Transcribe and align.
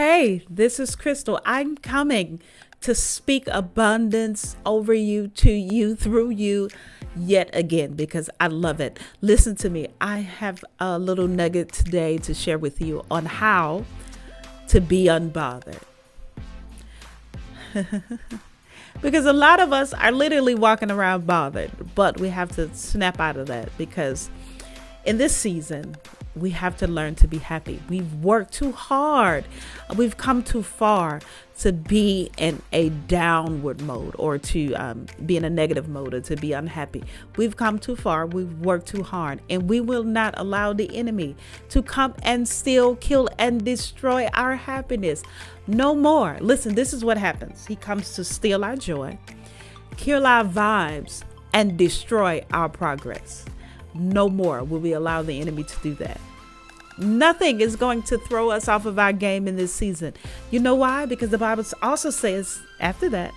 Hey, 0.00 0.44
this 0.48 0.78
is 0.78 0.94
Crystal. 0.94 1.40
I'm 1.44 1.76
coming 1.76 2.40
to 2.82 2.94
speak 2.94 3.48
abundance 3.48 4.54
over 4.64 4.94
you, 4.94 5.26
to 5.26 5.50
you, 5.50 5.96
through 5.96 6.30
you, 6.30 6.68
yet 7.16 7.50
again, 7.52 7.94
because 7.94 8.30
I 8.38 8.46
love 8.46 8.78
it. 8.78 9.00
Listen 9.22 9.56
to 9.56 9.68
me. 9.68 9.88
I 10.00 10.18
have 10.18 10.64
a 10.78 11.00
little 11.00 11.26
nugget 11.26 11.72
today 11.72 12.16
to 12.18 12.32
share 12.32 12.58
with 12.58 12.80
you 12.80 13.04
on 13.10 13.24
how 13.26 13.84
to 14.68 14.80
be 14.80 15.06
unbothered. 15.06 15.82
because 19.02 19.26
a 19.26 19.32
lot 19.32 19.58
of 19.58 19.72
us 19.72 19.92
are 19.94 20.12
literally 20.12 20.54
walking 20.54 20.92
around 20.92 21.26
bothered, 21.26 21.72
but 21.96 22.20
we 22.20 22.28
have 22.28 22.52
to 22.52 22.72
snap 22.72 23.18
out 23.18 23.36
of 23.36 23.48
that 23.48 23.76
because 23.76 24.30
in 25.04 25.18
this 25.18 25.34
season, 25.34 25.96
we 26.40 26.50
have 26.50 26.76
to 26.78 26.86
learn 26.86 27.14
to 27.16 27.28
be 27.28 27.38
happy. 27.38 27.80
We've 27.88 28.12
worked 28.14 28.52
too 28.52 28.72
hard. 28.72 29.44
We've 29.96 30.16
come 30.16 30.42
too 30.42 30.62
far 30.62 31.20
to 31.60 31.72
be 31.72 32.30
in 32.36 32.62
a 32.72 32.88
downward 32.88 33.80
mode 33.82 34.14
or 34.18 34.38
to 34.38 34.74
um, 34.74 35.06
be 35.26 35.36
in 35.36 35.44
a 35.44 35.50
negative 35.50 35.88
mode 35.88 36.14
or 36.14 36.20
to 36.20 36.36
be 36.36 36.52
unhappy. 36.52 37.02
We've 37.36 37.56
come 37.56 37.78
too 37.78 37.96
far. 37.96 38.26
We've 38.26 38.52
worked 38.60 38.86
too 38.86 39.02
hard. 39.02 39.40
And 39.50 39.68
we 39.68 39.80
will 39.80 40.04
not 40.04 40.34
allow 40.36 40.72
the 40.72 40.96
enemy 40.96 41.36
to 41.70 41.82
come 41.82 42.14
and 42.22 42.48
steal, 42.48 42.96
kill, 42.96 43.28
and 43.38 43.64
destroy 43.64 44.28
our 44.34 44.54
happiness. 44.54 45.22
No 45.66 45.94
more. 45.94 46.38
Listen, 46.40 46.74
this 46.74 46.92
is 46.92 47.04
what 47.04 47.18
happens 47.18 47.66
He 47.66 47.76
comes 47.76 48.14
to 48.14 48.24
steal 48.24 48.64
our 48.64 48.76
joy, 48.76 49.18
kill 49.96 50.26
our 50.26 50.44
vibes, 50.44 51.24
and 51.52 51.76
destroy 51.76 52.44
our 52.52 52.68
progress. 52.68 53.44
No 53.94 54.28
more 54.28 54.62
will 54.62 54.80
we 54.80 54.92
allow 54.92 55.22
the 55.22 55.40
enemy 55.40 55.64
to 55.64 55.76
do 55.82 55.94
that. 55.94 56.20
Nothing 56.98 57.60
is 57.60 57.76
going 57.76 58.02
to 58.04 58.18
throw 58.18 58.50
us 58.50 58.68
off 58.68 58.84
of 58.84 58.98
our 58.98 59.12
game 59.12 59.46
in 59.46 59.56
this 59.56 59.72
season. 59.72 60.14
You 60.50 60.60
know 60.60 60.74
why? 60.74 61.06
Because 61.06 61.30
the 61.30 61.38
Bible 61.38 61.64
also 61.80 62.10
says 62.10 62.60
after 62.80 63.08
that, 63.10 63.32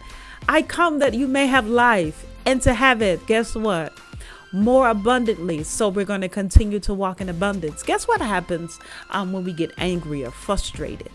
I 0.49 0.63
come 0.63 0.99
that 0.99 1.13
you 1.13 1.27
may 1.27 1.47
have 1.47 1.67
life 1.67 2.25
and 2.45 2.61
to 2.63 2.73
have 2.73 3.01
it, 3.01 3.25
guess 3.27 3.55
what? 3.55 3.93
More 4.51 4.89
abundantly. 4.89 5.63
So 5.63 5.89
we're 5.89 6.05
going 6.05 6.21
to 6.21 6.29
continue 6.29 6.79
to 6.81 6.93
walk 6.93 7.21
in 7.21 7.29
abundance. 7.29 7.83
Guess 7.83 8.07
what 8.07 8.19
happens 8.19 8.79
um, 9.11 9.31
when 9.31 9.43
we 9.43 9.53
get 9.53 9.71
angry 9.77 10.25
or 10.25 10.31
frustrated? 10.31 11.11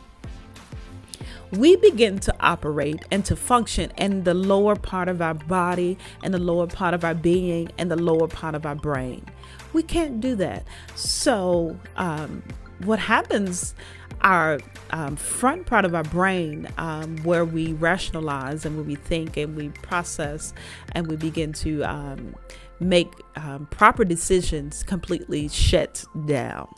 We 1.52 1.76
begin 1.76 2.18
to 2.20 2.34
operate 2.40 3.04
and 3.10 3.24
to 3.26 3.36
function 3.36 3.92
in 3.96 4.24
the 4.24 4.34
lower 4.34 4.76
part 4.76 5.08
of 5.08 5.22
our 5.22 5.34
body 5.34 5.98
and 6.22 6.34
the 6.34 6.38
lower 6.38 6.66
part 6.66 6.94
of 6.94 7.04
our 7.04 7.14
being 7.14 7.70
and 7.78 7.90
the 7.90 7.96
lower 7.96 8.28
part 8.28 8.54
of 8.54 8.66
our 8.66 8.74
brain. 8.74 9.24
We 9.72 9.82
can't 9.82 10.20
do 10.20 10.34
that. 10.36 10.64
So, 10.94 11.78
um, 11.96 12.42
what 12.84 12.98
happens? 12.98 13.74
Our 14.22 14.60
um, 14.90 15.16
front 15.16 15.66
part 15.66 15.84
of 15.84 15.94
our 15.94 16.02
brain, 16.04 16.68
um, 16.78 17.18
where 17.18 17.44
we 17.44 17.74
rationalize 17.74 18.64
and 18.64 18.76
where 18.76 18.84
we 18.84 18.94
think 18.94 19.36
and 19.36 19.54
we 19.54 19.68
process 19.68 20.54
and 20.92 21.06
we 21.06 21.16
begin 21.16 21.52
to 21.54 21.82
um, 21.82 22.34
make 22.80 23.12
um, 23.36 23.66
proper 23.70 24.04
decisions, 24.04 24.82
completely 24.82 25.48
shut 25.48 26.04
down. 26.26 26.68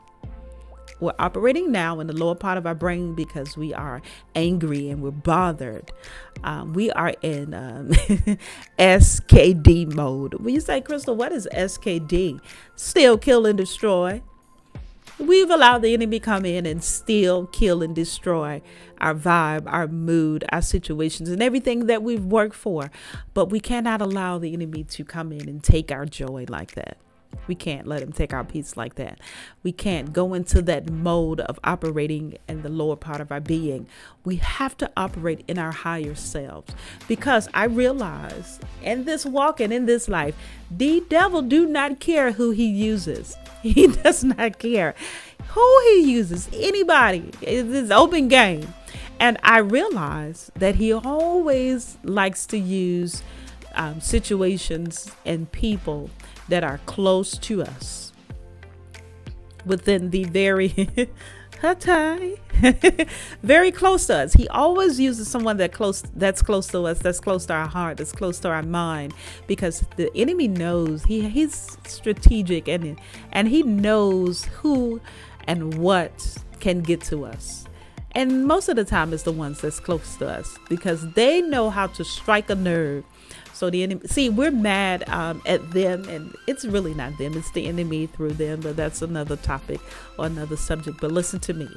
We're 1.00 1.12
operating 1.18 1.70
now 1.70 2.00
in 2.00 2.06
the 2.06 2.12
lower 2.12 2.34
part 2.34 2.58
of 2.58 2.66
our 2.66 2.74
brain 2.74 3.14
because 3.14 3.56
we 3.56 3.72
are 3.72 4.02
angry 4.34 4.88
and 4.90 5.02
we're 5.02 5.10
bothered. 5.10 5.92
Um, 6.42 6.72
we 6.72 6.90
are 6.90 7.14
in 7.22 7.54
um, 7.54 7.88
SKD 8.78 9.94
mode. 9.94 10.34
When 10.34 10.54
you 10.54 10.60
say, 10.60 10.80
Crystal, 10.80 11.14
what 11.14 11.32
is 11.32 11.48
SKD? 11.52 12.40
Steal, 12.76 13.18
kill, 13.18 13.46
and 13.46 13.56
destroy. 13.56 14.22
We've 15.18 15.50
allowed 15.50 15.82
the 15.82 15.94
enemy 15.94 16.20
come 16.20 16.44
in 16.44 16.64
and 16.64 16.82
steal, 16.82 17.46
kill, 17.46 17.82
and 17.82 17.94
destroy 17.94 18.62
our 19.00 19.14
vibe, 19.14 19.64
our 19.66 19.88
mood, 19.88 20.44
our 20.50 20.62
situations, 20.62 21.28
and 21.28 21.42
everything 21.42 21.86
that 21.86 22.04
we've 22.04 22.24
worked 22.24 22.54
for. 22.54 22.90
But 23.34 23.50
we 23.50 23.58
cannot 23.58 24.00
allow 24.00 24.38
the 24.38 24.52
enemy 24.52 24.84
to 24.84 25.04
come 25.04 25.32
in 25.32 25.48
and 25.48 25.62
take 25.62 25.90
our 25.90 26.06
joy 26.06 26.44
like 26.48 26.74
that. 26.74 26.98
We 27.46 27.54
can't 27.54 27.86
let 27.86 28.02
him 28.02 28.12
take 28.12 28.32
our 28.32 28.44
peace 28.44 28.76
like 28.76 28.96
that. 28.96 29.18
We 29.62 29.72
can't 29.72 30.12
go 30.12 30.34
into 30.34 30.60
that 30.62 30.90
mode 30.90 31.40
of 31.40 31.58
operating 31.64 32.36
in 32.48 32.62
the 32.62 32.68
lower 32.68 32.96
part 32.96 33.20
of 33.20 33.32
our 33.32 33.40
being. 33.40 33.86
We 34.24 34.36
have 34.36 34.76
to 34.78 34.90
operate 34.96 35.44
in 35.48 35.58
our 35.58 35.72
higher 35.72 36.14
selves 36.14 36.74
because 37.08 37.48
I 37.54 37.64
realize 37.64 38.60
in 38.82 39.04
this 39.04 39.24
walk 39.24 39.60
and 39.60 39.72
in 39.72 39.86
this 39.86 40.08
life, 40.08 40.36
the 40.70 41.02
devil 41.08 41.40
do 41.42 41.66
not 41.66 42.00
care 42.00 42.32
who 42.32 42.50
he 42.50 42.66
uses. 42.66 43.36
He 43.60 43.88
does 43.88 44.22
not 44.22 44.60
care 44.60 44.94
who 45.48 45.80
he 45.86 46.12
uses. 46.12 46.48
Anybody. 46.52 47.32
It's 47.42 47.90
open 47.90 48.28
game. 48.28 48.72
And 49.18 49.36
I 49.42 49.58
realize 49.58 50.52
that 50.54 50.76
he 50.76 50.92
always 50.92 51.98
likes 52.04 52.46
to 52.46 52.56
use 52.56 53.22
um, 53.78 54.00
situations 54.00 55.10
and 55.24 55.50
people 55.52 56.10
that 56.48 56.62
are 56.64 56.80
close 56.84 57.38
to 57.38 57.62
us 57.62 58.12
within 59.64 60.10
the 60.10 60.24
very 60.24 60.88
very 63.42 63.70
close 63.72 64.06
to 64.06 64.16
us. 64.16 64.32
He 64.32 64.48
always 64.48 65.00
uses 65.00 65.28
someone 65.28 65.56
that 65.56 65.72
close 65.72 66.02
that's 66.14 66.42
close 66.42 66.66
to 66.68 66.86
us, 66.86 66.98
that's 66.98 67.20
close 67.20 67.46
to 67.46 67.54
our 67.54 67.66
heart, 67.66 67.96
that's 67.96 68.12
close 68.12 68.38
to 68.40 68.48
our 68.48 68.62
mind, 68.62 69.14
because 69.46 69.84
the 69.96 70.10
enemy 70.16 70.48
knows 70.48 71.04
he 71.04 71.28
he's 71.28 71.76
strategic 71.84 72.68
and 72.68 72.98
and 73.32 73.48
he 73.48 73.62
knows 73.62 74.44
who 74.44 75.00
and 75.46 75.74
what 75.78 76.36
can 76.60 76.80
get 76.80 77.00
to 77.02 77.24
us. 77.24 77.64
And 78.18 78.46
most 78.46 78.68
of 78.68 78.74
the 78.74 78.84
time 78.84 79.12
it's 79.12 79.22
the 79.22 79.32
ones 79.32 79.60
that's 79.60 79.78
close 79.78 80.16
to 80.16 80.28
us 80.28 80.58
because 80.68 81.12
they 81.12 81.40
know 81.40 81.70
how 81.70 81.86
to 81.86 82.04
strike 82.04 82.50
a 82.50 82.56
nerve 82.56 83.04
so 83.58 83.70
the 83.70 83.82
enemy, 83.82 84.02
see, 84.06 84.28
we're 84.28 84.52
mad 84.52 85.08
um, 85.08 85.42
at 85.44 85.72
them, 85.72 86.08
and 86.08 86.32
it's 86.46 86.64
really 86.64 86.94
not 86.94 87.18
them; 87.18 87.36
it's 87.36 87.50
the 87.50 87.66
enemy 87.66 88.06
through 88.06 88.34
them. 88.34 88.60
But 88.60 88.76
that's 88.76 89.02
another 89.02 89.34
topic 89.34 89.80
or 90.16 90.26
another 90.26 90.56
subject. 90.56 91.00
But 91.00 91.10
listen 91.10 91.40
to 91.40 91.54
me, 91.54 91.68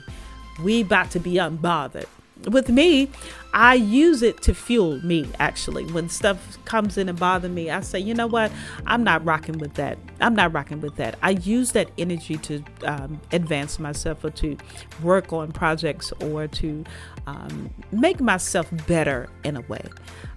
we 0.64 0.82
about 0.82 1.10
to 1.12 1.20
be 1.20 1.34
unbothered. 1.36 2.06
With 2.50 2.70
me, 2.70 3.10
I 3.54 3.76
use 3.76 4.24
it 4.24 4.42
to 4.44 4.56
fuel 4.56 5.04
me. 5.06 5.28
Actually, 5.40 5.86
when 5.92 6.10
stuff 6.10 6.58
comes 6.66 6.98
in 6.98 7.10
and 7.10 7.20
bother 7.20 7.50
me, 7.50 7.70
I 7.70 7.82
say, 7.82 8.00
you 8.00 8.14
know 8.14 8.28
what? 8.28 8.52
I'm 8.88 9.04
not 9.04 9.24
rocking 9.26 9.58
with 9.60 9.76
that. 9.76 9.98
I'm 10.22 10.36
not 10.36 10.54
rocking 10.54 10.82
with 10.82 10.96
that. 10.96 11.18
I 11.22 11.32
use 11.32 11.74
that 11.74 11.92
energy 11.98 12.38
to 12.38 12.64
um, 12.86 13.22
advance 13.32 13.78
myself 13.78 14.24
or 14.24 14.32
to 14.32 14.58
work 15.04 15.34
on 15.34 15.52
projects 15.52 16.12
or 16.22 16.48
to 16.48 16.84
um, 17.28 17.70
make 17.92 18.20
myself 18.22 18.72
better 18.88 19.30
in 19.44 19.58
a 19.58 19.62
way. 19.62 19.84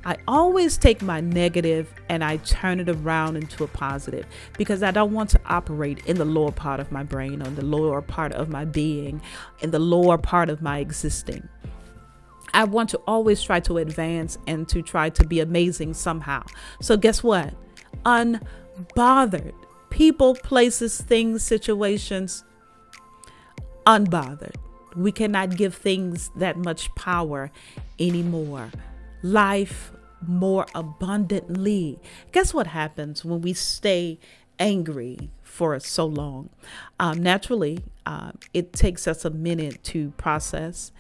I 0.05 0.19
always 0.29 0.77
take 0.77 1.01
my 1.01 1.21
negative 1.21 1.93
and 2.11 2.23
I 2.23 2.37
turn 2.39 2.81
it 2.81 2.89
around 2.91 3.37
into 3.37 3.65
a 3.65 3.69
positive 3.69 4.27
because 4.59 4.83
I 4.83 4.91
don't 4.91 5.13
want 5.13 5.31
to 5.31 5.41
operate 5.47 6.05
in 6.05 6.19
the 6.19 6.27
lower 6.27 6.53
part 6.53 6.81
of 6.81 6.93
my 6.93 7.03
brain 7.03 7.41
or 7.41 7.49
the 7.51 7.65
lower 7.65 8.03
part 8.03 8.33
of 8.33 8.51
my 8.51 8.67
being, 8.67 9.23
in 9.61 9.71
the 9.71 9.79
lower 9.79 10.19
part 10.19 10.51
of 10.51 10.61
my 10.61 10.79
existing. 10.79 11.49
I 12.55 12.65
want 12.65 12.89
to 12.91 13.01
always 13.07 13.43
try 13.43 13.61
to 13.61 13.79
advance 13.79 14.39
and 14.47 14.69
to 14.69 14.81
try 14.81 15.11
to 15.11 15.27
be 15.27 15.41
amazing 15.41 15.95
somehow. 15.95 16.45
So, 16.81 16.97
guess 16.97 17.23
what? 17.23 17.53
Unbothered. 18.07 19.53
People, 19.91 20.35
places, 20.37 21.01
things, 21.01 21.43
situations, 21.43 22.45
unbothered. 23.87 24.55
We 24.97 25.13
cannot 25.13 25.57
give 25.57 25.75
things 25.75 26.31
that 26.37 26.57
much 26.57 26.95
power 26.95 27.51
anymore. 27.99 28.71
Life 29.23 29.91
more 30.27 30.67
abundantly. 30.75 31.99
Guess 32.33 32.55
what 32.55 32.69
happens 32.69 33.25
when 33.25 33.41
we 33.41 33.53
stay 33.53 34.19
angry 34.59 35.31
for 35.55 35.79
so 35.79 36.05
long? 36.05 36.51
Um, 36.99 37.23
naturally, 37.23 37.79
uh, 38.05 38.33
it 38.53 38.73
takes 38.73 39.07
us 39.07 39.25
a 39.25 39.31
minute 39.31 39.83
to 39.85 40.11
process. 40.17 40.91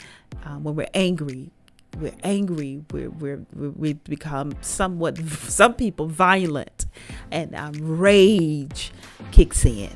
Um, 0.44 0.62
when 0.62 0.76
we're 0.76 0.86
angry, 0.94 1.50
we're 1.98 2.14
angry, 2.22 2.84
we're, 2.92 3.10
we're, 3.10 3.44
we 3.52 3.94
become 3.94 4.54
somewhat, 4.60 5.18
some 5.48 5.74
people 5.74 6.06
violent, 6.06 6.86
and 7.32 7.54
um, 7.56 7.72
rage 7.80 8.92
kicks 9.32 9.64
in. 9.64 9.90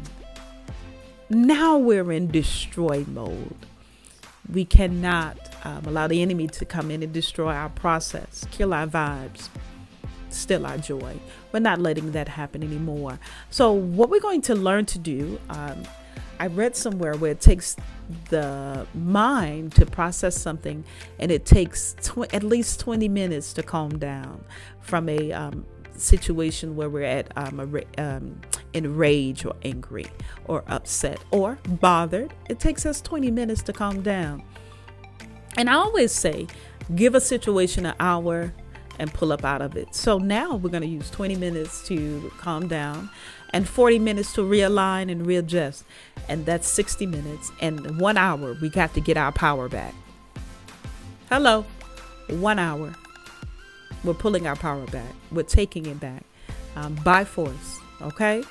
Now 1.31 1.79
we're 1.79 2.11
in 2.11 2.27
destroy 2.27 3.05
mode. 3.07 3.55
We 4.53 4.65
cannot 4.65 5.39
um, 5.65 5.85
allow 5.87 6.09
the 6.09 6.21
enemy 6.21 6.49
to 6.49 6.65
come 6.65 6.91
in 6.91 7.03
and 7.05 7.13
destroy 7.13 7.53
our 7.53 7.69
process, 7.69 8.45
kill 8.51 8.75
our 8.75 8.87
vibes, 8.87 9.51
steal 10.31 10.67
our 10.67 10.79
joy. 10.79 11.19
We're 11.53 11.61
not 11.61 11.81
letting 11.81 12.13
that 12.13 12.29
happen 12.29 12.63
anymore. 12.63 13.19
So, 13.51 13.73
what 13.73 14.11
we're 14.11 14.21
going 14.21 14.43
to 14.43 14.55
learn 14.55 14.87
to 14.87 14.99
do, 14.99 15.41
um, 15.51 15.83
I 16.41 16.47
read 16.47 16.77
somewhere 16.77 17.15
where 17.17 17.33
it 17.33 17.41
takes 17.41 17.77
the 18.31 18.87
mind 18.95 19.75
to 19.75 19.87
process 19.87 20.41
something 20.41 20.85
and 21.19 21.31
it 21.31 21.45
takes 21.45 21.97
at 22.33 22.43
least 22.43 22.81
20 22.81 23.09
minutes 23.09 23.53
to 23.55 23.63
calm 23.63 23.99
down 23.99 24.45
from 24.81 25.09
a 25.09 25.33
um, 25.33 25.67
situation 25.97 26.77
where 26.77 26.89
we're 26.89 27.03
at 27.03 27.31
um, 27.37 27.77
um, 27.99 28.41
in 28.73 28.97
rage 28.97 29.45
or 29.45 29.55
angry 29.63 30.07
or 30.47 30.65
upset 30.69 31.19
or 31.31 31.59
bothered. 31.67 32.33
It 32.49 32.61
takes 32.61 32.87
us 32.87 33.01
20 33.01 33.31
minutes 33.31 33.63
to 33.63 33.73
calm 33.73 34.03
down. 34.03 34.43
And 35.57 35.69
I 35.69 35.75
always 35.75 36.13
say, 36.13 36.47
give 36.95 37.15
a 37.15 37.21
situation 37.21 37.85
an 37.87 37.95
hour 37.99 38.53
and 38.99 39.13
pull 39.13 39.33
up 39.33 39.45
out 39.45 39.63
of 39.63 39.77
it. 39.77 39.95
So 39.95 40.19
now 40.19 40.57
we're 40.57 40.71
going 40.71 40.83
to 40.83 40.89
use 40.89 41.11
20 41.11 41.37
minutes 41.37 41.87
to 41.89 42.33
calm 42.39 42.69
down 42.69 43.11
and 43.51 43.69
40 43.69 43.99
minutes 43.99 44.33
to 44.35 44.43
realign 44.43 45.11
and 45.11 45.27
readjust. 45.27 45.85
And 46.29 46.45
that's 46.45 46.69
60 46.69 47.07
minutes. 47.07 47.51
And 47.61 48.01
one 48.01 48.17
hour, 48.17 48.57
we 48.61 48.69
got 48.69 48.95
to 48.95 49.01
get 49.01 49.17
our 49.17 49.33
power 49.33 49.69
back. 49.69 49.95
Hello, 51.29 51.65
one 52.29 52.59
hour. 52.59 52.95
We're 54.05 54.15
pulling 54.15 54.47
our 54.47 54.57
power 54.57 54.87
back, 54.87 55.13
we're 55.33 55.43
taking 55.43 55.87
it 55.87 55.99
back 55.99 56.23
um, 56.77 56.95
by 57.05 57.25
force. 57.25 57.81
Okay? 58.01 58.45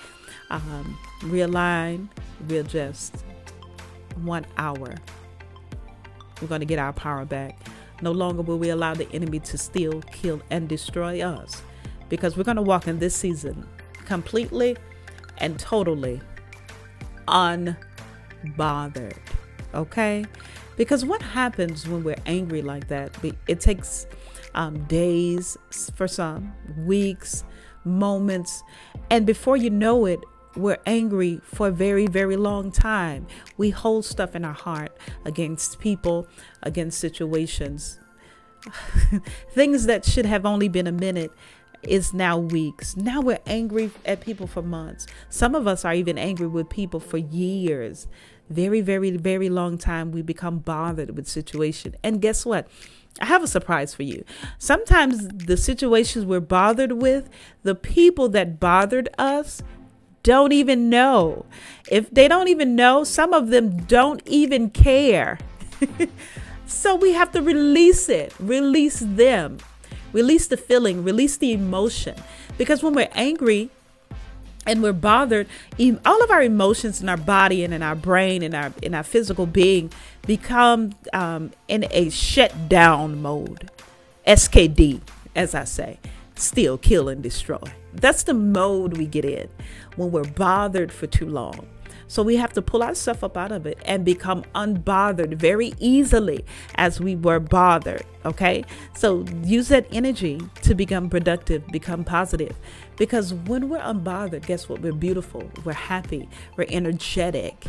Um, 0.49 0.97
realign, 1.21 2.09
readjust. 2.47 3.15
One 4.23 4.45
hour. 4.57 4.95
We're 6.41 6.47
going 6.47 6.61
to 6.61 6.65
get 6.65 6.79
our 6.79 6.93
power 6.93 7.25
back. 7.25 7.57
No 8.01 8.11
longer 8.11 8.41
will 8.41 8.59
we 8.59 8.69
allow 8.69 8.93
the 8.93 9.11
enemy 9.11 9.39
to 9.39 9.57
steal, 9.57 10.01
kill, 10.11 10.41
and 10.49 10.69
destroy 10.69 11.21
us 11.21 11.61
because 12.09 12.37
we're 12.37 12.43
going 12.43 12.57
to 12.57 12.63
walk 12.63 12.87
in 12.87 12.99
this 12.99 13.15
season 13.15 13.67
completely 14.05 14.77
and 15.39 15.59
totally 15.59 16.21
unbothered. 17.27 19.17
Okay? 19.73 20.25
Because 20.75 21.03
what 21.05 21.21
happens 21.21 21.87
when 21.87 22.03
we're 22.03 22.15
angry 22.25 22.61
like 22.61 22.87
that? 22.87 23.15
It 23.47 23.59
takes 23.59 24.05
um, 24.53 24.83
days 24.85 25.57
for 25.95 26.07
some, 26.07 26.53
weeks, 26.85 27.43
moments, 27.83 28.63
and 29.09 29.25
before 29.25 29.57
you 29.57 29.69
know 29.69 30.05
it, 30.05 30.19
we're 30.57 30.79
angry 30.85 31.41
for 31.43 31.67
a 31.67 31.71
very, 31.71 32.07
very 32.07 32.35
long 32.35 32.71
time. 32.71 33.27
We 33.57 33.69
hold 33.69 34.05
stuff 34.05 34.35
in 34.35 34.43
our 34.43 34.53
heart 34.53 34.95
against 35.25 35.79
people, 35.79 36.27
against 36.63 36.99
situations. 36.99 37.99
Things 39.51 39.85
that 39.85 40.05
should 40.05 40.25
have 40.25 40.45
only 40.45 40.67
been 40.67 40.87
a 40.87 40.91
minute 40.91 41.31
is 41.83 42.13
now 42.13 42.37
weeks. 42.37 42.97
Now 42.97 43.21
we're 43.21 43.39
angry 43.45 43.91
at 44.05 44.21
people 44.21 44.47
for 44.47 44.61
months. 44.61 45.07
Some 45.29 45.55
of 45.55 45.67
us 45.67 45.85
are 45.85 45.93
even 45.93 46.17
angry 46.17 46.47
with 46.47 46.69
people 46.69 46.99
for 46.99 47.17
years. 47.17 48.07
Very, 48.49 48.81
very, 48.81 49.11
very 49.11 49.49
long 49.49 49.77
time 49.77 50.11
we 50.11 50.21
become 50.21 50.59
bothered 50.59 51.15
with 51.15 51.27
situation. 51.27 51.95
And 52.03 52.21
guess 52.21 52.45
what? 52.45 52.67
I 53.19 53.25
have 53.25 53.43
a 53.43 53.47
surprise 53.47 53.95
for 53.95 54.03
you. 54.03 54.23
Sometimes 54.57 55.27
the 55.27 55.57
situations 55.57 56.25
we're 56.25 56.39
bothered 56.39 56.93
with, 56.93 57.29
the 57.63 57.75
people 57.75 58.29
that 58.29 58.59
bothered 58.59 59.09
us 59.17 59.61
don't 60.27 60.51
even 60.51 60.89
know. 60.89 61.45
If 61.89 62.11
they 62.11 62.27
don't 62.27 62.49
even 62.49 62.75
know, 62.75 63.05
some 63.05 63.33
of 63.33 63.47
them 63.47 63.77
don't 63.85 64.21
even 64.25 64.69
care. 64.69 65.39
so 66.67 66.97
we 66.97 67.13
have 67.13 67.31
to 67.31 67.41
release 67.41 68.09
it, 68.09 68.33
release 68.37 68.99
them, 68.99 69.59
release 70.11 70.47
the 70.47 70.57
feeling, 70.57 71.05
release 71.05 71.37
the 71.37 71.53
emotion. 71.53 72.15
Because 72.57 72.83
when 72.83 72.93
we're 72.93 73.07
angry, 73.13 73.69
and 74.65 74.83
we're 74.83 74.91
bothered 74.91 75.47
all 76.05 76.21
of 76.21 76.29
our 76.29 76.43
emotions 76.43 77.01
in 77.01 77.07
our 77.07 77.15
body 77.15 77.63
and 77.63 77.73
in 77.73 77.81
our 77.81 77.95
brain 77.95 78.43
and 78.43 78.53
our 78.53 78.73
in 78.81 78.93
our 78.93 79.03
physical 79.03 79.45
being 79.45 79.89
become 80.25 80.91
um, 81.13 81.51
in 81.69 81.85
a 81.91 82.09
shutdown 82.09 83.21
mode 83.21 83.71
skd 84.27 84.99
as 85.37 85.55
i 85.55 85.63
say 85.63 85.97
steal 86.35 86.77
kill 86.77 87.07
and 87.07 87.23
destroy 87.23 87.57
that's 87.93 88.23
the 88.23 88.33
mode 88.33 88.97
we 88.97 89.05
get 89.05 89.23
in 89.23 89.47
when 89.97 90.11
we're 90.11 90.23
bothered 90.23 90.91
for 90.91 91.07
too 91.07 91.27
long 91.27 91.67
so 92.07 92.23
we 92.23 92.37
have 92.37 92.53
to 92.53 92.61
pull 92.61 92.83
ourselves 92.83 93.21
up 93.21 93.35
out 93.35 93.51
of 93.51 93.65
it 93.65 93.77
and 93.85 94.05
become 94.05 94.43
unbothered 94.55 95.35
very 95.35 95.73
easily 95.79 96.45
as 96.75 97.01
we 97.01 97.15
were 97.15 97.39
bothered. 97.39 98.03
Okay. 98.25 98.63
So 98.95 99.25
use 99.43 99.67
that 99.67 99.87
energy 99.91 100.41
to 100.61 100.73
become 100.73 101.09
productive, 101.09 101.67
become 101.67 102.03
positive. 102.05 102.55
Because 102.95 103.33
when 103.33 103.69
we're 103.69 103.79
unbothered, 103.79 104.45
guess 104.45 104.69
what? 104.69 104.81
We're 104.81 104.93
beautiful, 104.93 105.51
we're 105.65 105.73
happy, 105.73 106.29
we're 106.55 106.65
energetic. 106.69 107.65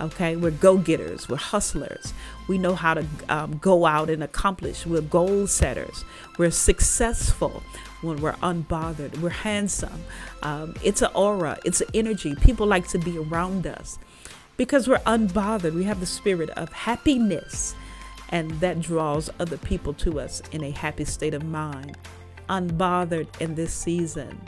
Okay, 0.00 0.36
we're 0.36 0.52
go 0.52 0.78
getters, 0.78 1.28
we're 1.28 1.38
hustlers. 1.38 2.14
We 2.46 2.56
know 2.56 2.76
how 2.76 2.94
to 2.94 3.06
um, 3.28 3.58
go 3.58 3.84
out 3.84 4.08
and 4.08 4.22
accomplish. 4.22 4.86
We're 4.86 5.00
goal 5.00 5.48
setters. 5.48 6.04
We're 6.38 6.52
successful 6.52 7.64
when 8.02 8.20
we're 8.20 8.32
unbothered. 8.34 9.18
We're 9.18 9.30
handsome. 9.30 10.04
Um, 10.42 10.74
it's 10.82 11.02
an 11.02 11.10
aura, 11.14 11.58
it's 11.64 11.80
an 11.80 11.88
energy. 11.94 12.34
People 12.36 12.66
like 12.66 12.88
to 12.88 12.98
be 12.98 13.18
around 13.18 13.66
us 13.66 13.98
because 14.56 14.88
we're 14.88 14.98
unbothered. 14.98 15.74
We 15.74 15.84
have 15.84 16.00
the 16.00 16.06
spirit 16.06 16.50
of 16.50 16.72
happiness, 16.72 17.74
and 18.30 18.50
that 18.60 18.80
draws 18.80 19.30
other 19.40 19.56
people 19.56 19.94
to 19.94 20.20
us 20.20 20.42
in 20.52 20.62
a 20.64 20.70
happy 20.70 21.04
state 21.04 21.34
of 21.34 21.44
mind. 21.44 21.96
Unbothered 22.48 23.28
in 23.40 23.54
this 23.54 23.72
season. 23.72 24.40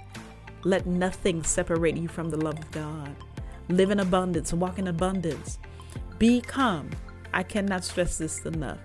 Let 0.64 0.86
nothing 0.86 1.42
separate 1.42 1.96
you 1.96 2.08
from 2.08 2.30
the 2.30 2.36
love 2.36 2.58
of 2.58 2.70
God. 2.70 3.14
Live 3.68 3.90
in 3.90 4.00
abundance, 4.00 4.52
walk 4.52 4.78
in 4.78 4.88
abundance. 4.88 5.58
Be 6.18 6.40
calm. 6.40 6.90
I 7.32 7.42
cannot 7.42 7.84
stress 7.84 8.18
this 8.18 8.44
enough. 8.44 8.78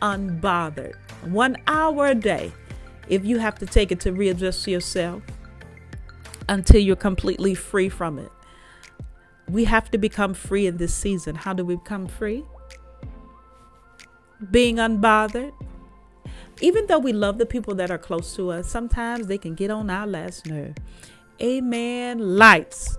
Unbothered. 0.00 0.94
One 1.24 1.56
hour 1.66 2.06
a 2.08 2.14
day. 2.14 2.52
If 3.08 3.24
you 3.24 3.38
have 3.38 3.58
to 3.58 3.66
take 3.66 3.92
it 3.92 4.00
to 4.00 4.12
readjust 4.12 4.66
yourself 4.66 5.22
until 6.48 6.80
you're 6.80 6.96
completely 6.96 7.54
free 7.54 7.88
from 7.88 8.18
it. 8.18 8.30
We 9.48 9.64
have 9.64 9.90
to 9.90 9.98
become 9.98 10.34
free 10.34 10.66
in 10.66 10.76
this 10.76 10.94
season. 10.94 11.34
How 11.34 11.52
do 11.52 11.64
we 11.64 11.76
become 11.76 12.06
free? 12.06 12.44
Being 14.50 14.76
unbothered. 14.76 15.52
Even 16.60 16.86
though 16.86 16.98
we 16.98 17.12
love 17.12 17.38
the 17.38 17.46
people 17.46 17.74
that 17.76 17.90
are 17.90 17.98
close 17.98 18.34
to 18.36 18.50
us, 18.50 18.68
sometimes 18.68 19.26
they 19.26 19.38
can 19.38 19.54
get 19.54 19.70
on 19.70 19.90
our 19.90 20.06
last 20.06 20.46
nerve. 20.46 20.74
Amen. 21.40 22.36
Lights. 22.36 22.96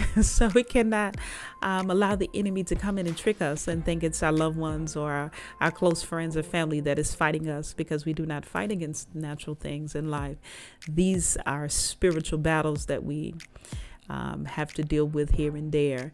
so 0.22 0.48
we 0.48 0.62
cannot 0.62 1.16
um, 1.62 1.90
allow 1.90 2.16
the 2.16 2.30
enemy 2.34 2.64
to 2.64 2.74
come 2.74 2.98
in 2.98 3.06
and 3.06 3.16
trick 3.16 3.40
us 3.40 3.68
and 3.68 3.84
think 3.84 4.02
it's 4.02 4.22
our 4.22 4.32
loved 4.32 4.56
ones 4.56 4.96
or 4.96 5.10
our, 5.12 5.30
our 5.60 5.70
close 5.70 6.02
friends 6.02 6.36
or 6.36 6.42
family 6.42 6.80
that 6.80 6.98
is 6.98 7.14
fighting 7.14 7.48
us 7.48 7.72
because 7.72 8.04
we 8.04 8.12
do 8.12 8.26
not 8.26 8.44
fight 8.44 8.72
against 8.72 9.14
natural 9.14 9.54
things 9.54 9.94
in 9.94 10.10
life. 10.10 10.36
These 10.88 11.36
are 11.46 11.68
spiritual 11.68 12.38
battles 12.38 12.86
that 12.86 13.04
we 13.04 13.34
um, 14.08 14.44
have 14.44 14.72
to 14.74 14.82
deal 14.82 15.06
with 15.06 15.32
here 15.32 15.56
and 15.56 15.72
there. 15.72 16.12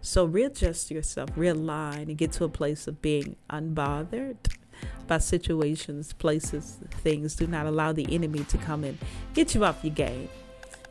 So 0.00 0.24
readjust 0.24 0.90
yourself, 0.90 1.30
realign, 1.30 2.02
and 2.02 2.16
get 2.16 2.32
to 2.32 2.44
a 2.44 2.48
place 2.48 2.86
of 2.86 3.02
being 3.02 3.36
unbothered 3.50 4.36
by 5.06 5.18
situations, 5.18 6.12
places, 6.12 6.78
things. 6.90 7.34
Do 7.34 7.46
not 7.46 7.66
allow 7.66 7.92
the 7.92 8.06
enemy 8.14 8.44
to 8.44 8.58
come 8.58 8.84
and 8.84 8.98
get 9.34 9.54
you 9.54 9.64
off 9.64 9.82
your 9.82 9.94
game. 9.94 10.28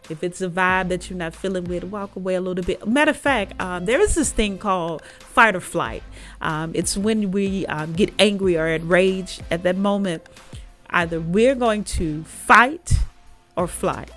If 0.09 0.23
it's 0.23 0.41
a 0.41 0.49
vibe 0.49 0.89
that 0.89 1.09
you're 1.09 1.17
not 1.17 1.35
feeling 1.35 1.65
with, 1.65 1.83
walk 1.85 2.15
away 2.15 2.35
a 2.35 2.41
little 2.41 2.63
bit. 2.63 2.87
Matter 2.87 3.11
of 3.11 3.17
fact, 3.17 3.59
um, 3.61 3.85
there 3.85 3.99
is 4.01 4.15
this 4.15 4.31
thing 4.31 4.57
called 4.57 5.01
fight 5.19 5.55
or 5.55 5.59
flight. 5.59 6.03
Um, 6.41 6.71
it's 6.75 6.97
when 6.97 7.31
we 7.31 7.65
um, 7.67 7.93
get 7.93 8.13
angry 8.19 8.57
or 8.57 8.67
enraged 8.67 9.43
at 9.49 9.63
that 9.63 9.77
moment. 9.77 10.23
Either 10.89 11.19
we're 11.19 11.55
going 11.55 11.83
to 11.83 12.23
fight 12.23 12.93
or 13.55 13.67
flight. 13.67 14.11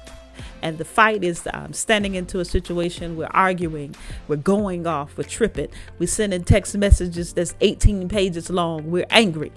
And 0.61 0.78
the 0.78 0.85
fight 0.85 1.23
is 1.23 1.47
um, 1.52 1.73
standing 1.73 2.16
into 2.16 2.40
a 2.40 2.45
situation, 2.45 3.16
we're 3.16 3.28
arguing, 3.30 3.95
we're 4.26 4.37
going 4.37 4.87
off, 4.87 5.16
we're 5.16 5.25
tripping, 5.25 5.68
we're 6.00 6.09
sending 6.09 6.42
text 6.42 6.76
messages 6.76 7.33
that's 7.33 7.54
18 7.61 8.09
pages 8.09 8.50
long, 8.50 8.90
we're 8.90 9.07
angry 9.11 9.52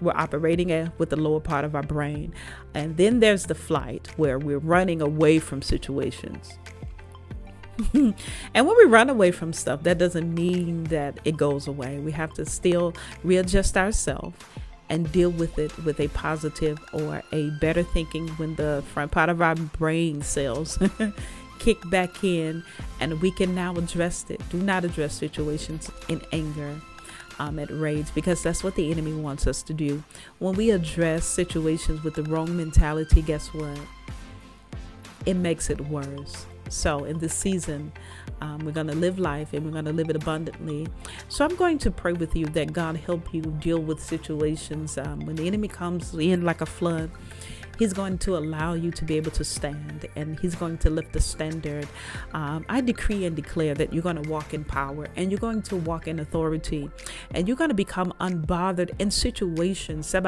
we're 0.00 0.12
operating 0.16 0.72
at, 0.72 0.98
with 0.98 1.10
the 1.10 1.16
lower 1.16 1.40
part 1.40 1.64
of 1.64 1.74
our 1.74 1.82
brain. 1.82 2.32
And 2.74 2.96
then 2.96 3.20
there's 3.20 3.46
the 3.46 3.54
flight 3.54 4.08
where 4.16 4.38
we're 4.38 4.58
running 4.58 5.00
away 5.00 5.38
from 5.38 5.62
situations. 5.62 6.58
and 7.94 8.14
when 8.54 8.76
we 8.76 8.84
run 8.84 9.08
away 9.08 9.30
from 9.30 9.52
stuff, 9.52 9.82
that 9.84 9.98
doesn't 9.98 10.34
mean 10.34 10.84
that 10.84 11.18
it 11.24 11.36
goes 11.36 11.66
away. 11.66 11.98
We 11.98 12.12
have 12.12 12.32
to 12.34 12.44
still 12.44 12.94
readjust 13.24 13.76
ourselves 13.76 14.36
and 14.88 15.10
deal 15.12 15.30
with 15.30 15.58
it 15.58 15.76
with 15.84 16.00
a 16.00 16.08
positive 16.08 16.78
or 16.92 17.22
a 17.32 17.50
better 17.60 17.82
thinking 17.82 18.28
when 18.30 18.56
the 18.56 18.82
front 18.92 19.12
part 19.12 19.30
of 19.30 19.40
our 19.40 19.54
brain 19.54 20.20
cells 20.20 20.78
kick 21.60 21.78
back 21.90 22.24
in 22.24 22.64
and 22.98 23.20
we 23.20 23.30
can 23.30 23.54
now 23.54 23.74
address 23.76 24.26
it. 24.28 24.40
Do 24.50 24.58
not 24.58 24.84
address 24.84 25.14
situations 25.14 25.90
in 26.08 26.20
anger 26.32 26.80
um, 27.40 27.58
at 27.58 27.70
rage 27.70 28.14
because 28.14 28.42
that's 28.42 28.62
what 28.62 28.74
the 28.76 28.90
enemy 28.90 29.14
wants 29.14 29.46
us 29.46 29.62
to 29.62 29.72
do. 29.72 30.04
When 30.38 30.54
we 30.54 30.70
address 30.70 31.24
situations 31.24 32.04
with 32.04 32.14
the 32.14 32.22
wrong 32.24 32.54
mentality, 32.54 33.22
guess 33.22 33.48
what? 33.48 33.80
It 35.24 35.34
makes 35.34 35.70
it 35.70 35.80
worse. 35.88 36.46
So, 36.68 37.04
in 37.04 37.18
this 37.18 37.34
season, 37.34 37.92
um, 38.40 38.60
we're 38.60 38.72
going 38.72 38.86
to 38.86 38.94
live 38.94 39.18
life 39.18 39.52
and 39.52 39.64
we're 39.64 39.72
going 39.72 39.86
to 39.86 39.92
live 39.92 40.08
it 40.08 40.16
abundantly. 40.16 40.86
So, 41.28 41.44
I'm 41.44 41.56
going 41.56 41.78
to 41.78 41.90
pray 41.90 42.12
with 42.12 42.36
you 42.36 42.46
that 42.46 42.72
God 42.72 42.96
help 42.96 43.34
you 43.34 43.42
deal 43.42 43.80
with 43.80 44.00
situations 44.00 44.96
um, 44.96 45.20
when 45.20 45.36
the 45.36 45.46
enemy 45.46 45.66
comes 45.66 46.14
in 46.14 46.44
like 46.44 46.60
a 46.60 46.66
flood. 46.66 47.10
He's 47.80 47.94
going 47.94 48.18
to 48.18 48.36
allow 48.36 48.74
you 48.74 48.90
to 48.90 49.04
be 49.06 49.16
able 49.16 49.30
to 49.30 49.42
stand 49.42 50.06
and 50.14 50.38
He's 50.38 50.54
going 50.54 50.76
to 50.78 50.90
lift 50.90 51.14
the 51.14 51.20
standard. 51.20 51.88
Um, 52.34 52.66
I 52.68 52.82
decree 52.82 53.24
and 53.24 53.34
declare 53.34 53.72
that 53.72 53.94
you're 53.94 54.02
going 54.02 54.22
to 54.22 54.28
walk 54.28 54.52
in 54.52 54.64
power 54.64 55.08
and 55.16 55.30
you're 55.30 55.40
going 55.40 55.62
to 55.62 55.76
walk 55.76 56.06
in 56.06 56.20
authority 56.20 56.90
and 57.30 57.48
you're 57.48 57.56
going 57.56 57.70
to 57.70 57.74
become 57.74 58.12
unbothered 58.20 58.90
in 58.98 59.10
situations 59.10 60.12
that 60.12 60.26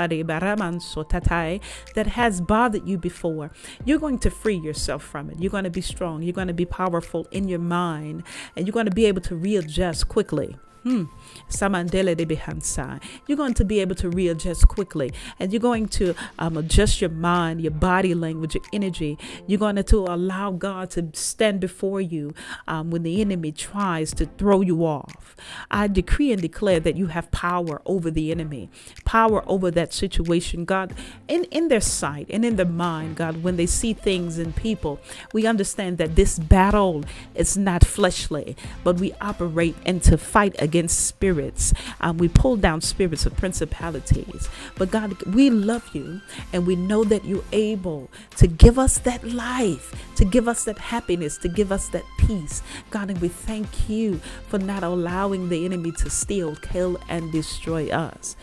has 2.06 2.40
bothered 2.40 2.88
you 2.88 2.96
before. 2.96 3.50
You're 3.84 3.98
going 3.98 4.18
to 4.20 4.30
free 4.30 4.56
yourself 4.56 5.02
from 5.02 5.28
it. 5.28 5.38
You're 5.38 5.50
going 5.50 5.64
to 5.64 5.70
be 5.70 5.82
strong. 5.82 6.22
You're 6.22 6.32
going 6.32 6.48
to 6.48 6.54
be 6.54 6.64
powerful 6.64 7.28
in 7.30 7.48
your 7.48 7.58
mind 7.58 8.22
and 8.56 8.66
you're 8.66 8.72
going 8.72 8.86
to 8.86 8.92
be 8.92 9.04
able 9.04 9.20
to 9.20 9.36
readjust 9.36 10.08
quickly. 10.08 10.56
Hmm. 10.82 11.04
Samandele 11.48 12.16
de 12.16 12.26
Behansa. 12.26 13.00
You're 13.28 13.36
going 13.36 13.54
to 13.54 13.64
be 13.64 13.78
able 13.80 13.94
to 13.96 14.10
readjust 14.10 14.66
quickly 14.66 15.12
and 15.38 15.52
you're 15.52 15.60
going 15.60 15.86
to 15.88 16.14
um, 16.40 16.56
adjust 16.56 17.00
your 17.00 17.10
mind, 17.10 17.60
your 17.60 17.70
body 17.70 18.14
language, 18.14 18.54
your 18.54 18.64
energy. 18.72 19.18
You're 19.46 19.60
going 19.60 19.76
to, 19.76 20.02
allow 20.02 20.50
God 20.50 20.90
to 20.90 21.08
stand 21.12 21.60
before 21.60 22.00
you 22.00 22.34
um, 22.66 22.90
when 22.90 23.02
the 23.02 23.20
enemy 23.20 23.52
tries 23.52 24.12
to 24.14 24.26
throw 24.26 24.60
you 24.60 24.84
off. 24.84 25.36
I 25.70 25.86
decree 25.86 26.32
and 26.32 26.42
declare 26.42 26.80
that 26.80 26.96
you 26.96 27.06
have 27.06 27.30
power 27.30 27.80
over 27.86 28.10
the 28.10 28.30
enemy, 28.30 28.68
power 29.04 29.44
over 29.46 29.70
that 29.70 29.92
situation, 29.92 30.64
God, 30.64 30.92
in, 31.28 31.44
in 31.44 31.68
their 31.68 31.80
sight 31.80 32.26
and 32.30 32.44
in 32.44 32.56
their 32.56 32.66
mind, 32.66 33.16
God, 33.16 33.42
when 33.42 33.56
they 33.56 33.66
see 33.66 33.92
things 33.92 34.38
in 34.38 34.52
people. 34.52 34.98
We 35.32 35.46
understand 35.46 35.98
that 35.98 36.16
this 36.16 36.38
battle 36.38 37.04
is 37.34 37.56
not 37.56 37.84
fleshly, 37.84 38.56
but 38.82 38.98
we 38.98 39.14
operate 39.20 39.76
and 39.86 40.02
to 40.02 40.18
fight 40.18 40.56
against 40.58 40.71
against 40.72 41.06
spirits. 41.06 41.74
Um, 42.00 42.16
we 42.16 42.28
pull 42.28 42.56
down 42.56 42.80
spirits 42.80 43.26
of 43.26 43.36
principalities. 43.36 44.48
But 44.78 44.90
God, 44.90 45.22
we 45.24 45.50
love 45.50 45.86
you 45.92 46.22
and 46.50 46.66
we 46.66 46.76
know 46.76 47.04
that 47.04 47.26
you're 47.26 47.44
able 47.52 48.08
to 48.38 48.46
give 48.46 48.78
us 48.78 48.96
that 49.00 49.22
life, 49.22 49.94
to 50.16 50.24
give 50.24 50.48
us 50.48 50.64
that 50.64 50.78
happiness, 50.78 51.36
to 51.38 51.48
give 51.48 51.70
us 51.70 51.90
that 51.90 52.04
peace. 52.20 52.62
God, 52.90 53.10
and 53.10 53.20
we 53.20 53.28
thank 53.28 53.90
you 53.90 54.18
for 54.48 54.58
not 54.58 54.82
allowing 54.82 55.50
the 55.50 55.66
enemy 55.66 55.92
to 55.98 56.08
steal, 56.08 56.56
kill, 56.56 56.98
and 57.06 57.30
destroy 57.30 57.90
us. 57.90 58.34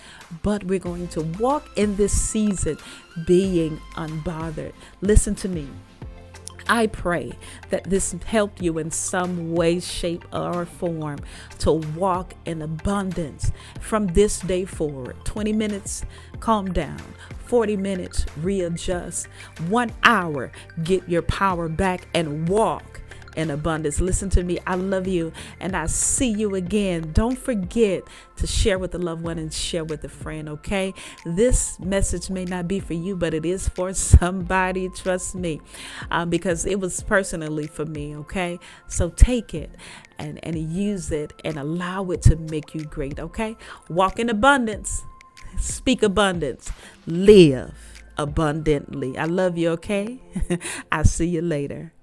But 0.43 0.65
we're 0.65 0.77
going 0.77 1.07
to 1.09 1.21
walk 1.39 1.67
in 1.75 1.95
this 1.95 2.13
season 2.13 2.77
being 3.25 3.81
unbothered. 3.95 4.74
Listen 5.01 5.33
to 5.33 5.50
me. 5.50 5.67
I 6.69 6.85
pray 6.85 7.31
that 7.71 7.85
this 7.85 8.15
helped 8.25 8.61
you 8.61 8.77
in 8.77 8.91
some 8.91 9.53
way, 9.53 9.79
shape, 9.79 10.23
or 10.31 10.65
form 10.65 11.17
to 11.59 11.71
walk 11.71 12.35
in 12.45 12.61
abundance 12.61 13.51
from 13.81 14.07
this 14.07 14.39
day 14.39 14.65
forward. 14.65 15.15
20 15.25 15.51
minutes, 15.51 16.05
calm 16.39 16.71
down. 16.71 17.01
40 17.45 17.75
minutes, 17.77 18.27
readjust. 18.38 19.27
One 19.67 19.91
hour, 20.03 20.51
get 20.83 21.09
your 21.09 21.23
power 21.23 21.67
back 21.67 22.07
and 22.13 22.47
walk 22.47 23.01
in 23.39 23.50
abundance. 23.50 24.01
Listen 24.01 24.29
to 24.31 24.43
me. 24.43 24.60
I 24.67 24.75
love 24.75 25.08
you 25.08 25.31
and 25.60 25.75
I 25.75 25.86
see 25.86 26.29
you 26.29 26.55
again. 26.55 27.12
Don't 27.13 27.38
forget 27.38 28.03
to 28.36 28.46
share 28.46 28.77
with 28.77 28.93
a 28.93 28.98
loved 28.98 29.24
one 29.24 29.39
and 29.39 29.51
share 29.51 29.86
with 29.86 30.03
a 30.03 30.10
friend, 30.10 30.50
okay? 30.50 30.93
This 31.25 31.79
message 31.79 32.29
may 32.29 32.46
not 32.46 32.67
be 32.67 32.79
for 32.79 32.93
you, 32.93 33.15
but 33.15 33.34
it 33.34 33.46
is 33.46 33.69
for 33.69 33.93
somebody. 34.13 34.89
Trust 34.89 35.36
me, 35.36 35.62
um, 36.12 36.29
because 36.29 36.65
it 36.65 36.79
was 36.79 37.01
personally 37.01 37.67
for 37.67 37.86
me, 37.86 38.15
okay? 38.17 38.60
So 38.88 39.10
take 39.10 39.53
it 39.53 39.72
and, 40.17 40.39
and 40.43 40.58
use 40.58 41.12
it 41.12 41.34
and 41.46 41.58
allow 41.58 42.12
it 42.12 42.22
to 42.24 42.36
make 42.36 42.75
you 42.75 42.84
great, 42.84 43.19
okay? 43.19 43.55
Walk 43.89 44.19
in 44.19 44.29
abundance, 44.29 45.03
speak 45.58 46.03
abundance, 46.03 46.72
live 47.08 48.03
abundantly. 48.17 49.17
I 49.17 49.25
love 49.25 49.58
you, 49.58 49.69
okay? 49.72 50.19
I'll 50.91 51.05
see 51.05 51.27
you 51.27 51.41
later. 51.41 51.93